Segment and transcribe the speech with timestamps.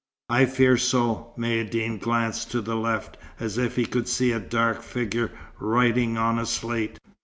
[0.29, 4.81] "I fear so." Maïeddine glanced to the left, as if he could see a dark
[4.81, 6.97] figure writing on a slate.